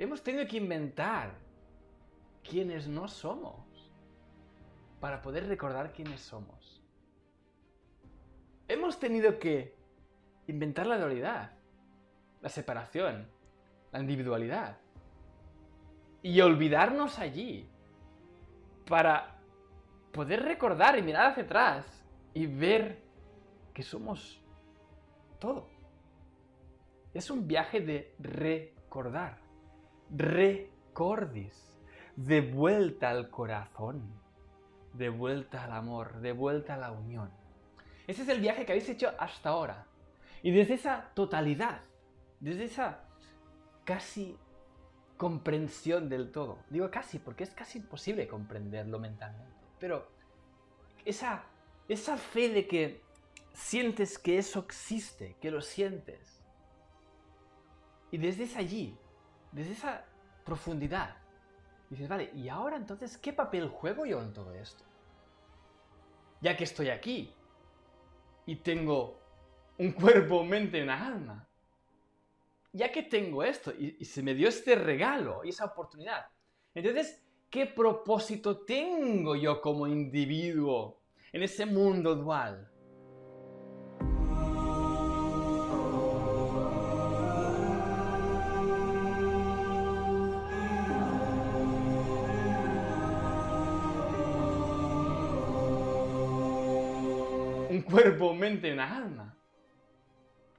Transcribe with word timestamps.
hemos 0.00 0.22
tenido 0.22 0.46
que 0.48 0.56
inventar 0.56 1.34
quienes 2.42 2.88
no 2.88 3.06
somos 3.06 3.60
para 4.98 5.20
poder 5.20 5.46
recordar 5.46 5.92
quiénes 5.92 6.22
somos. 6.22 6.82
Hemos 8.66 8.98
tenido 8.98 9.38
que 9.38 9.76
inventar 10.46 10.86
la 10.86 10.98
dualidad, 10.98 11.52
la 12.40 12.48
separación, 12.48 13.28
la 13.92 14.00
individualidad 14.00 14.78
y 16.22 16.40
olvidarnos 16.40 17.18
allí 17.18 17.68
para 18.86 19.38
poder 20.12 20.42
recordar 20.44 20.98
y 20.98 21.02
mirar 21.02 21.32
hacia 21.32 21.42
atrás 21.42 22.04
y 22.32 22.46
ver 22.46 23.02
que 23.74 23.82
somos 23.82 24.40
todo. 25.38 25.68
Es 27.12 27.30
un 27.30 27.46
viaje 27.46 27.80
de 27.80 28.14
recordar. 28.18 29.49
Recordis. 30.14 31.78
De 32.16 32.40
vuelta 32.40 33.10
al 33.10 33.30
corazón. 33.30 34.02
De 34.92 35.08
vuelta 35.08 35.64
al 35.64 35.72
amor. 35.72 36.20
De 36.20 36.32
vuelta 36.32 36.74
a 36.74 36.78
la 36.78 36.92
unión. 36.92 37.30
Ese 38.06 38.22
es 38.22 38.28
el 38.28 38.40
viaje 38.40 38.66
que 38.66 38.72
habéis 38.72 38.88
hecho 38.88 39.12
hasta 39.18 39.50
ahora. 39.50 39.86
Y 40.42 40.50
desde 40.50 40.74
esa 40.74 41.10
totalidad, 41.14 41.82
desde 42.40 42.64
esa 42.64 43.04
casi 43.84 44.36
comprensión 45.16 46.08
del 46.08 46.32
todo. 46.32 46.58
Digo 46.70 46.90
casi 46.90 47.18
porque 47.18 47.44
es 47.44 47.50
casi 47.50 47.78
imposible 47.78 48.26
comprenderlo 48.26 48.98
mentalmente. 48.98 49.54
Pero 49.78 50.08
esa, 51.04 51.44
esa 51.88 52.16
fe 52.16 52.48
de 52.48 52.66
que 52.66 53.02
sientes 53.52 54.18
que 54.18 54.38
eso 54.38 54.60
existe, 54.60 55.36
que 55.40 55.50
lo 55.50 55.60
sientes. 55.60 56.42
Y 58.10 58.18
desde 58.18 58.56
allí, 58.58 58.96
desde 59.52 59.72
esa 59.72 60.04
profundidad, 60.44 61.16
dices, 61.88 62.08
vale, 62.08 62.30
¿y 62.34 62.48
ahora 62.48 62.76
entonces 62.76 63.18
qué 63.18 63.32
papel 63.32 63.68
juego 63.68 64.06
yo 64.06 64.20
en 64.22 64.32
todo 64.32 64.54
esto? 64.54 64.84
Ya 66.40 66.56
que 66.56 66.64
estoy 66.64 66.88
aquí 66.88 67.32
y 68.46 68.56
tengo 68.56 69.20
un 69.78 69.92
cuerpo, 69.92 70.44
mente 70.44 70.78
y 70.78 70.82
una 70.82 71.06
alma. 71.06 71.48
Ya 72.72 72.92
que 72.92 73.02
tengo 73.02 73.42
esto 73.42 73.72
y, 73.72 73.96
y 73.98 74.04
se 74.04 74.22
me 74.22 74.34
dio 74.34 74.48
este 74.48 74.74
regalo 74.76 75.44
y 75.44 75.50
esa 75.50 75.64
oportunidad. 75.66 76.26
Entonces, 76.74 77.22
¿qué 77.50 77.66
propósito 77.66 78.58
tengo 78.58 79.34
yo 79.34 79.60
como 79.60 79.86
individuo 79.86 81.00
en 81.32 81.42
ese 81.42 81.66
mundo 81.66 82.14
dual? 82.14 82.70
cuerpo, 97.90 98.34
mente 98.34 98.68
y 98.68 98.72
una 98.72 98.96
alma. 98.96 99.36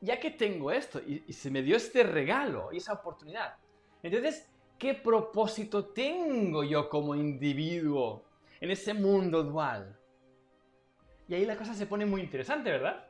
Ya 0.00 0.20
que 0.20 0.30
tengo 0.30 0.70
esto 0.70 1.00
y, 1.00 1.24
y, 1.26 1.32
se 1.32 1.50
me 1.50 1.62
dio 1.62 1.76
este 1.76 2.04
regalo 2.04 2.68
y 2.72 2.76
esa 2.76 2.92
oportunidad, 2.92 3.56
entonces, 4.02 4.48
¿qué 4.78 4.94
propósito 4.94 5.86
tengo 5.86 6.62
yo 6.62 6.88
como 6.88 7.14
individuo 7.14 8.24
en 8.60 8.70
ese 8.70 8.94
mundo 8.94 9.42
dual? 9.42 9.98
Y 11.26 11.34
ahí 11.34 11.44
la 11.44 11.56
cosa 11.56 11.74
se 11.74 11.86
pone 11.86 12.06
muy 12.06 12.20
interesante, 12.20 12.70
¿verdad? 12.70 13.04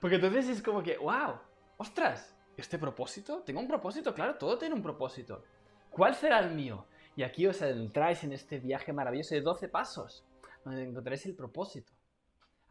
Porque 0.00 0.16
entonces 0.16 0.48
es 0.48 0.62
como 0.62 0.82
que, 0.82 0.96
wow, 0.96 1.38
ostras, 1.76 2.36
¿este 2.56 2.78
propósito? 2.78 3.42
Tengo 3.42 3.60
un 3.60 3.68
propósito, 3.68 4.14
claro, 4.14 4.36
todo 4.36 4.58
tiene 4.58 4.74
un 4.74 4.82
propósito. 4.82 5.44
¿Cuál 5.90 6.14
será 6.14 6.40
el 6.40 6.54
mío? 6.54 6.86
Y 7.16 7.22
aquí 7.22 7.46
os 7.46 7.62
adentráis 7.62 8.24
en 8.24 8.32
este 8.32 8.58
viaje 8.58 8.92
maravilloso 8.92 9.34
de 9.34 9.42
12 9.42 9.68
pasos, 9.68 10.24
donde 10.64 10.82
encontraréis 10.82 11.26
el 11.26 11.36
propósito. 11.36 11.92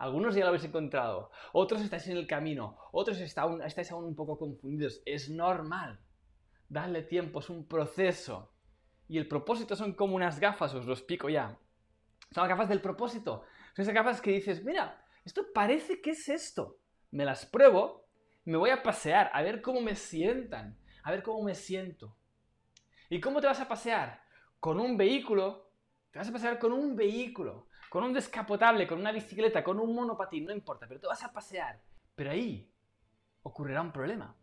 Algunos 0.03 0.35
ya 0.35 0.41
lo 0.41 0.49
habéis 0.49 0.65
encontrado, 0.65 1.31
otros 1.53 1.81
estáis 1.81 2.05
en 2.09 2.17
el 2.17 2.27
camino, 2.27 2.77
otros 2.91 3.21
estáis 3.21 3.89
aún 3.89 4.03
un 4.03 4.17
poco 4.17 4.37
confundidos. 4.37 5.01
Es 5.05 5.29
normal. 5.29 5.97
Dadle 6.67 7.03
tiempo, 7.03 7.39
es 7.39 7.49
un 7.49 7.65
proceso. 7.65 8.51
Y 9.07 9.17
el 9.17 9.29
propósito 9.29 9.77
son 9.77 9.93
como 9.93 10.17
unas 10.17 10.41
gafas, 10.41 10.73
os 10.73 10.85
lo 10.85 10.91
explico 10.91 11.29
ya. 11.29 11.57
Son 12.33 12.41
las 12.41 12.49
gafas 12.49 12.67
del 12.67 12.81
propósito. 12.81 13.45
Son 13.73 13.83
esas 13.83 13.93
gafas 13.93 14.19
que 14.19 14.31
dices, 14.31 14.61
mira, 14.65 15.01
esto 15.23 15.45
parece 15.53 16.01
que 16.01 16.09
es 16.09 16.27
esto. 16.27 16.79
Me 17.11 17.23
las 17.23 17.45
pruebo, 17.45 18.05
me 18.43 18.57
voy 18.57 18.71
a 18.71 18.83
pasear, 18.83 19.31
a 19.33 19.41
ver 19.41 19.61
cómo 19.61 19.79
me 19.79 19.95
sientan, 19.95 20.77
a 21.01 21.11
ver 21.11 21.23
cómo 21.23 21.43
me 21.43 21.55
siento. 21.55 22.13
¿Y 23.09 23.21
cómo 23.21 23.39
te 23.39 23.47
vas 23.47 23.61
a 23.61 23.69
pasear? 23.69 24.21
Con 24.59 24.81
un 24.81 24.97
vehículo. 24.97 25.71
Te 26.11 26.19
vas 26.19 26.27
a 26.27 26.33
pasear 26.33 26.59
con 26.59 26.73
un 26.73 26.93
vehículo 26.97 27.69
con 27.93 28.03
un 28.03 28.11
descapotable, 28.11 28.87
con 28.87 28.99
una 28.99 29.11
bicicleta, 29.11 29.63
con 29.63 29.79
un 29.79 29.93
monopatín, 29.93 30.45
no 30.45 30.51
importa, 30.51 30.87
pero 30.87 30.99
te 30.99 31.05
vas 31.05 31.23
a 31.23 31.31
pasear. 31.31 31.79
Pero 32.15 32.31
ahí 32.31 32.67
ocurrirá 33.43 33.83
un 33.83 33.91
problema. 33.91 34.35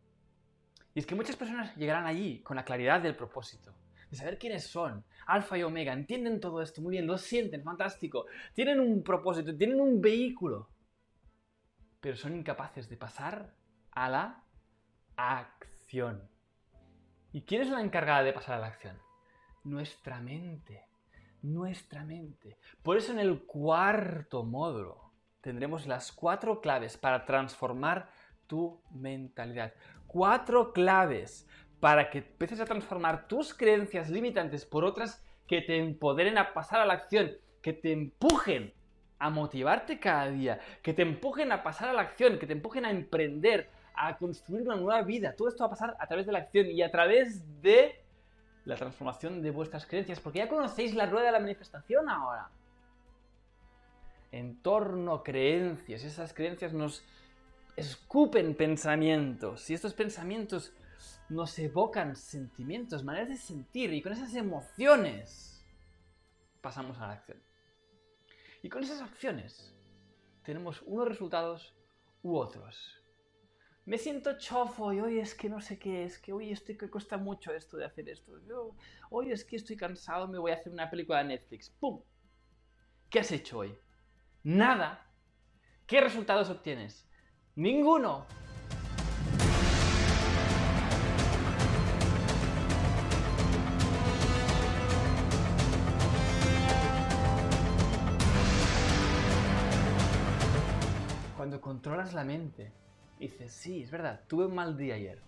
Y 0.95 1.01
es 1.01 1.05
que 1.05 1.17
muchas 1.17 1.35
personas 1.35 1.75
llegarán 1.75 2.07
allí 2.07 2.45
con 2.45 2.55
la 2.55 2.65
claridad 2.65 3.01
del 3.01 3.17
propósito, 3.17 3.75
de 4.09 4.17
saber 4.17 4.39
quiénes 4.39 4.69
son, 4.69 5.05
alfa 5.27 5.59
y 5.59 5.65
omega, 5.65 5.93
entienden 5.93 6.39
todo 6.39 6.63
esto 6.63 6.81
muy 6.81 6.93
bien, 6.93 7.09
lo 7.09 7.19
sienten, 7.19 7.65
fantástico, 7.65 8.27
tienen 8.55 8.79
un 8.79 9.03
propósito, 9.03 9.57
tienen 9.57 9.81
un 9.81 10.01
vehículo, 10.01 10.69
pero 12.01 12.17
son 12.17 12.37
incapaces 12.37 12.89
de 12.89 12.99
pasar 12.99 13.53
a 13.91 14.09
la 14.09 14.45
acción. 15.17 16.31
¿Y 17.33 17.43
quién 17.43 17.63
es 17.63 17.69
la 17.71 17.81
encargada 17.81 18.23
de 18.23 18.33
pasar 18.33 18.59
a 18.59 18.61
la 18.61 18.69
acción? 18.69 18.97
Nuestra 19.65 20.21
mente 20.21 20.90
nuestra 21.43 22.05
mente. 22.05 22.59
Por 22.83 22.97
eso 22.97 23.13
en 23.13 23.19
el 23.19 23.43
cuarto 23.45 24.45
módulo 24.45 25.13
tendremos 25.41 25.87
las 25.87 26.13
cuatro 26.13 26.61
claves 26.61 26.97
para 26.97 27.25
transformar 27.25 28.11
tu 28.47 28.81
mentalidad. 28.91 29.73
Cuatro 30.07 30.73
claves 30.73 31.49
para 31.79 32.11
que 32.11 32.19
empieces 32.19 32.61
a 32.61 32.67
transformar 32.67 33.27
tus 33.27 33.55
creencias 33.55 34.11
limitantes 34.11 34.67
por 34.67 34.85
otras 34.85 35.25
que 35.47 35.63
te 35.63 35.79
empoderen 35.79 36.39
a 36.39 36.53
pasar 36.53 36.81
a 36.81 36.87
la 36.87 36.95
acción, 36.95 37.33
que 37.63 37.73
te 37.73 37.93
empujen 37.93 38.73
a 39.19 39.31
motivarte 39.31 39.99
cada 39.99 40.31
día, 40.31 40.61
que 40.83 40.95
te 40.95 41.03
empujen 41.03 41.53
a 41.53 41.63
pasar 41.63 41.89
a 41.89 41.93
la 41.93 42.03
acción, 42.03 42.39
que 42.39 42.47
te 42.47 42.53
empujen 42.53 42.85
a 42.85 42.91
emprender, 42.91 43.69
a 43.95 44.17
construir 44.17 44.63
una 44.63 44.77
nueva 44.77 45.03
vida. 45.03 45.35
Todo 45.37 45.49
esto 45.49 45.63
va 45.63 45.67
a 45.67 45.71
pasar 45.71 45.97
a 45.99 46.07
través 46.07 46.27
de 46.27 46.33
la 46.33 46.39
acción 46.39 46.67
y 46.67 46.83
a 46.83 46.91
través 46.91 47.63
de 47.63 48.03
la 48.65 48.77
transformación 48.77 49.43
de 49.43 49.51
vuestras 49.51 49.87
creencias, 49.87 50.21
porque 50.21 50.41
ya 50.41 50.49
conocéis 50.49 50.95
la 50.95 51.07
rueda 51.07 51.27
de 51.27 51.33
la 51.33 51.41
manifestación 51.41 52.09
ahora. 52.09 52.51
Entorno 54.33 55.23
creencias, 55.23 56.05
esas 56.05 56.33
creencias 56.33 56.73
nos 56.73 57.03
escupen 57.77 58.55
pensamientos 58.55 59.69
y 59.71 59.75
estos 59.75 59.95
pensamientos 59.95 60.73
nos 61.29 61.59
evocan 61.59 62.17
sentimientos, 62.17 63.05
maneras 63.05 63.29
de 63.29 63.37
sentir 63.37 63.93
y 63.93 64.03
con 64.03 64.13
esas 64.13 64.35
emociones 64.35 65.65
pasamos 66.61 66.99
a 66.99 67.07
la 67.07 67.13
acción. 67.15 67.39
Y 68.63 68.69
con 68.69 68.83
esas 68.83 69.01
acciones 69.01 69.75
tenemos 70.45 70.83
unos 70.83 71.09
resultados 71.09 71.75
u 72.23 72.37
otros 72.37 73.00
me 73.91 73.99
siento 73.99 74.39
chofo 74.39 74.93
y 74.93 75.01
hoy 75.01 75.19
es 75.19 75.35
que 75.35 75.49
no 75.49 75.61
sé 75.61 75.77
qué, 75.77 76.05
es 76.05 76.17
que 76.17 76.33
hoy 76.33 76.53
estoy 76.53 76.77
que 76.77 76.89
cuesta 76.89 77.17
mucho 77.17 77.53
esto 77.53 77.77
de 77.77 77.85
hacer 77.85 78.09
esto. 78.09 78.31
Hoy 79.11 79.33
es 79.33 79.45
que 79.45 79.57
estoy 79.57 79.77
cansado, 79.77 80.29
me 80.29 80.39
voy 80.39 80.53
a 80.53 80.55
hacer 80.55 80.73
una 80.73 80.89
película 80.89 81.19
de 81.19 81.25
Netflix. 81.25 81.71
¡Pum! 81.71 82.01
¿Qué 83.09 83.19
has 83.19 83.33
hecho 83.33 83.59
hoy? 83.59 83.77
Nada. 84.45 85.11
¿Qué 85.89 86.01
resultados 86.01 86.51
obtienes? 86.51 87.05
Ninguno. 87.57 88.27
Cuando 101.37 101.61
controlas 101.61 102.15
la 102.15 102.23
mente, 102.23 102.80
y 103.21 103.29
dices, 103.29 103.53
sí, 103.53 103.83
es 103.83 103.91
verdad, 103.91 104.23
tuve 104.27 104.47
un 104.47 104.55
mal 104.55 104.79
día 104.79 104.95
ayer. 104.95 105.21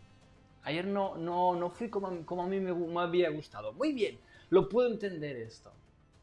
Ayer 0.63 0.87
no, 0.87 1.19
no, 1.19 1.55
no 1.55 1.69
fui 1.69 1.91
como, 1.91 2.25
como 2.25 2.43
a 2.43 2.47
mí 2.47 2.59
me, 2.59 2.73
me 2.73 3.01
había 3.01 3.29
gustado. 3.29 3.75
Muy 3.75 3.93
bien, 3.93 4.19
lo 4.49 4.67
puedo 4.67 4.91
entender 4.91 5.37
esto. 5.37 5.71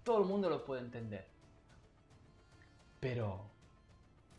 Todo 0.04 0.24
el 0.24 0.26
mundo 0.26 0.50
lo 0.50 0.66
puede 0.66 0.82
entender. 0.82 1.28
Pero 3.00 3.52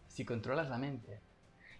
si 0.08 0.24
controlas 0.24 0.68
la 0.68 0.76
mente 0.76 1.20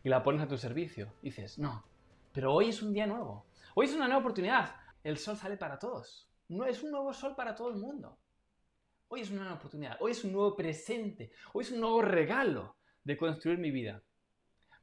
y 0.05 0.08
la 0.08 0.23
pones 0.23 0.41
a 0.41 0.47
tu 0.47 0.56
servicio, 0.56 1.14
dices, 1.20 1.58
no, 1.58 1.85
pero 2.32 2.55
hoy 2.55 2.69
es 2.69 2.81
un 2.81 2.93
día 2.93 3.08
nuevo. 3.08 3.44
Hoy 3.75 3.87
es 3.87 3.94
una 3.94 4.06
nueva 4.06 4.20
oportunidad. 4.20 4.76
El 5.02 5.19
sol 5.19 5.37
sale 5.37 5.56
para 5.56 5.81
todos. 5.81 6.31
No 6.49 6.64
es 6.64 6.81
un 6.85 6.93
nuevo 6.93 7.12
sol 7.12 7.35
para 7.35 7.56
todo 7.56 7.70
el 7.70 7.76
mundo. 7.76 8.17
Hoy 9.08 9.23
es 9.23 9.31
una 9.31 9.41
nueva 9.41 9.56
oportunidad. 9.56 9.97
Hoy 10.00 10.12
es 10.12 10.23
un 10.23 10.31
nuevo 10.31 10.55
presente. 10.55 11.32
Hoy 11.52 11.64
es 11.64 11.73
un 11.73 11.81
nuevo 11.81 12.02
regalo 12.02 12.76
de 13.02 13.17
construir 13.17 13.58
mi 13.58 13.73
vida. 13.73 14.00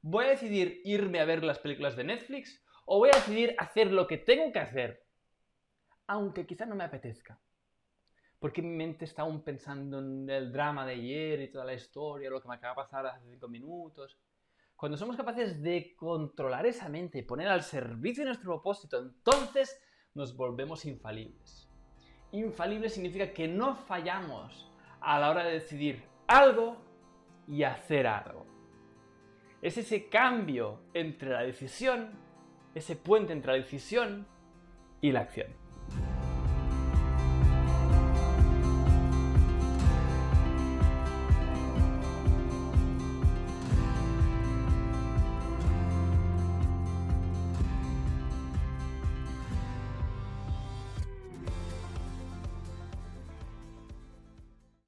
¿Voy 0.01 0.25
a 0.25 0.29
decidir 0.29 0.81
irme 0.83 1.19
a 1.19 1.25
ver 1.25 1.43
las 1.43 1.59
películas 1.59 1.95
de 1.95 2.03
Netflix 2.03 2.63
o 2.85 2.99
voy 2.99 3.09
a 3.09 3.17
decidir 3.17 3.55
hacer 3.57 3.91
lo 3.91 4.07
que 4.07 4.17
tengo 4.17 4.51
que 4.51 4.59
hacer? 4.59 5.07
aunque 6.07 6.47
quizás 6.47 6.67
no 6.67 6.75
me 6.75 6.85
apetezca. 6.85 7.39
Porque 8.39 8.61
mi 8.61 8.75
mente 8.75 9.05
está 9.05 9.23
aún 9.23 9.43
pensando 9.43 9.99
en 9.99 10.29
el 10.29 10.51
drama 10.51 10.85
de 10.85 10.93
ayer 10.93 11.41
y 11.41 11.51
toda 11.51 11.65
la 11.65 11.73
historia, 11.73 12.29
lo 12.29 12.41
que 12.41 12.47
me 12.47 12.55
acaba 12.55 12.73
de 12.73 12.87
pasar 12.87 13.05
hace 13.05 13.29
cinco 13.29 13.47
minutos. 13.47 14.17
Cuando 14.75 14.97
somos 14.97 15.17
capaces 15.17 15.61
de 15.61 15.95
controlar 15.95 16.65
esa 16.65 16.87
mente 16.87 17.19
y 17.19 17.23
poner 17.23 17.47
al 17.47 17.63
servicio 17.63 18.23
de 18.23 18.27
nuestro 18.27 18.51
propósito, 18.51 18.99
entonces 18.99 19.81
nos 20.13 20.35
volvemos 20.35 20.85
infalibles. 20.85 21.67
Infalible 22.31 22.89
significa 22.89 23.33
que 23.33 23.47
no 23.47 23.75
fallamos 23.75 24.71
a 25.01 25.19
la 25.19 25.31
hora 25.31 25.43
de 25.43 25.53
decidir 25.53 26.03
algo 26.27 26.77
y 27.47 27.63
hacer 27.63 28.05
algo. 28.05 28.56
Es 29.61 29.77
ese 29.77 30.07
cambio 30.07 30.79
entre 30.93 31.29
la 31.29 31.41
decisión, 31.41 32.11
ese 32.75 32.95
puente 32.95 33.33
entre 33.33 33.53
la 33.53 33.57
decisión 33.57 34.27
y 35.01 35.11
la 35.11 35.21
acción. 35.21 35.47